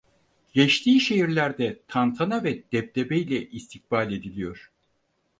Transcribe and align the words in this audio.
Geçtiği 0.53 0.99
şehirlerde 0.99 1.79
tantana 1.87 2.43
ve 2.43 2.63
debdebe 2.71 3.17
ile 3.19 3.49
istikbal 3.49 4.13
ediliyor. 4.13 4.71